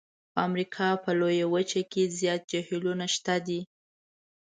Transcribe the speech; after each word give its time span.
په 0.33 0.39
امریکا 0.47 0.87
په 1.03 1.09
لویه 1.19 1.45
وچه 1.53 1.81
کې 1.91 2.03
زیات 2.19 2.41
جهیلونه 2.51 3.05
شته 3.15 3.35
دي. 3.47 3.61